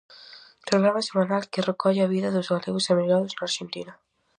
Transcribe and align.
Programa 0.67 1.01
semanal 1.09 1.43
que 1.51 1.67
recolle 1.69 2.01
a 2.03 2.11
vida 2.15 2.33
dos 2.35 2.49
galegos 2.53 2.89
emigrados 2.93 3.33
na 3.35 3.45
Arxentina. 3.49 3.93